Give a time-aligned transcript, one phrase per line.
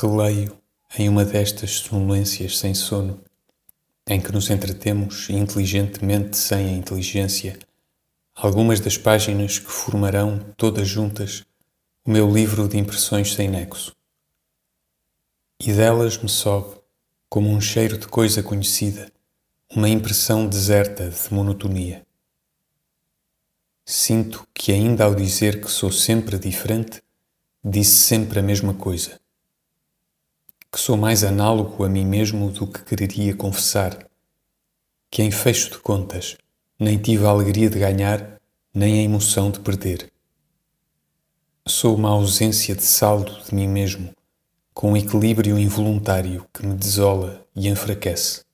[0.00, 0.56] Releio
[0.96, 3.20] em uma destas sonolências sem sono,
[4.06, 7.58] em que nos entretemos inteligentemente sem a inteligência,
[8.32, 11.44] algumas das páginas que formarão, todas juntas,
[12.04, 13.92] o meu livro de impressões sem nexo.
[15.60, 16.76] E delas me sobe,
[17.28, 19.10] como um cheiro de coisa conhecida,
[19.68, 22.06] uma impressão deserta de monotonia.
[23.84, 27.02] Sinto que, ainda ao dizer que sou sempre diferente,
[27.64, 29.18] disse sempre a mesma coisa
[30.78, 34.08] que sou mais análogo a mim mesmo do que quereria confessar,
[35.10, 36.38] que em fecho de contas
[36.78, 38.40] nem tive a alegria de ganhar,
[38.72, 40.08] nem a emoção de perder.
[41.66, 44.14] Sou uma ausência de saldo de mim mesmo,
[44.72, 48.44] com um equilíbrio involuntário que me desola e enfraquece.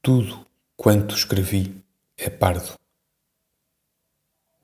[0.00, 0.46] Tudo
[0.76, 1.82] quanto escrevi
[2.16, 2.78] é pardo.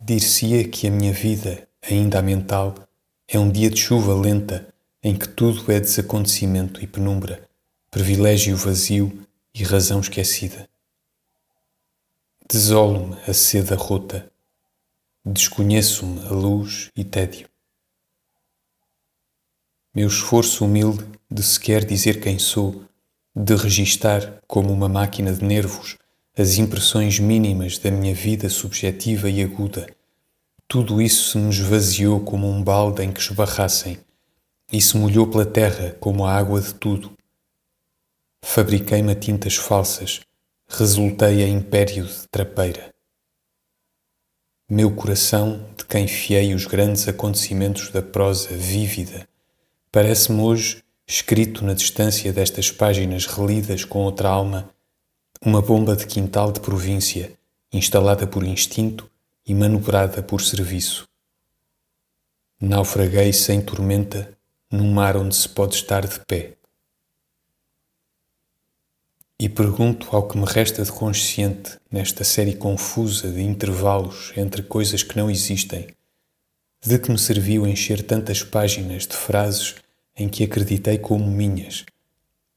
[0.00, 2.72] Dir-se-ia que a minha vida, ainda a mental,
[3.26, 4.72] é um dia de chuva lenta
[5.08, 7.48] em que tudo é desacontecimento e penumbra,
[7.90, 10.68] privilégio vazio e razão esquecida.
[12.46, 14.30] Desolo-me a seda rota,
[15.24, 17.48] desconheço-me a luz e tédio.
[19.94, 22.84] Meu esforço humilde de sequer dizer quem sou,
[23.34, 25.96] de registar, como uma máquina de nervos,
[26.36, 29.86] as impressões mínimas da minha vida subjetiva e aguda,
[30.68, 34.06] tudo isso se me esvaziou como um balde em que esbarrassem
[34.72, 37.16] e se molhou pela terra como a água de tudo.
[38.42, 40.20] Fabriquei-me tintas falsas,
[40.68, 42.94] resultei a império de trapeira.
[44.70, 49.26] Meu coração, de quem fiei os grandes acontecimentos da prosa vívida,
[49.90, 54.68] parece-me hoje, escrito na distância destas páginas relidas com outra alma,
[55.40, 57.32] uma bomba de quintal de província,
[57.72, 59.10] instalada por instinto
[59.46, 61.08] e manobrada por serviço.
[62.60, 64.37] Naufraguei sem tormenta
[64.70, 66.52] num mar onde se pode estar de pé.
[69.40, 75.02] E pergunto ao que me resta de consciente nesta série confusa de intervalos entre coisas
[75.02, 75.86] que não existem,
[76.84, 79.76] de que me serviu encher tantas páginas de frases
[80.16, 81.86] em que acreditei como minhas,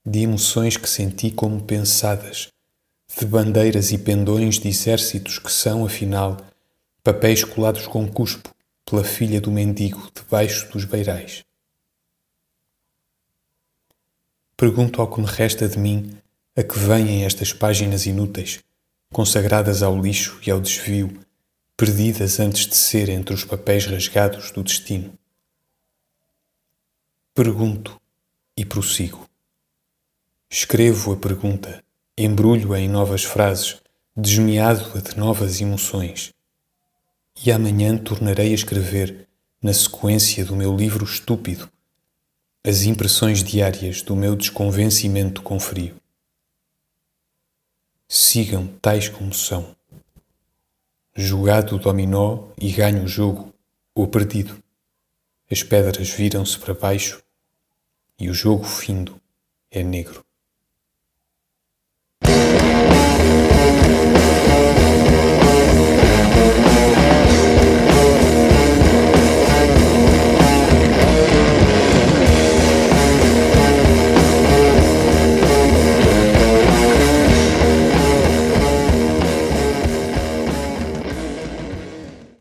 [0.05, 2.49] de emoções que senti como pensadas,
[3.17, 6.37] de bandeiras e pendões de exércitos que são, afinal,
[7.03, 8.49] papéis colados com cuspo
[8.85, 11.43] pela filha do mendigo debaixo dos beirais.
[14.61, 16.15] Pergunto ao que me resta de mim
[16.55, 18.59] a que vêm estas páginas inúteis,
[19.11, 21.19] consagradas ao lixo e ao desvio,
[21.75, 25.17] perdidas antes de ser entre os papéis rasgados do destino.
[27.33, 27.99] Pergunto
[28.55, 29.27] e prossigo.
[30.47, 31.83] Escrevo a pergunta,
[32.15, 33.81] embrulho-a em novas frases,
[34.15, 36.31] desmeado-a de novas emoções.
[37.43, 39.27] E amanhã tornarei a escrever,
[39.59, 41.67] na sequência do meu livro estúpido,
[42.63, 45.95] as impressões diárias do meu desconvencimento com frio.
[48.07, 49.75] Sigam tais como são.
[51.15, 53.51] Jogado o dominó e ganho o jogo,
[53.95, 54.61] ou perdido.
[55.49, 57.23] As pedras viram-se para baixo
[58.19, 59.19] e o jogo findo
[59.71, 60.23] é negro.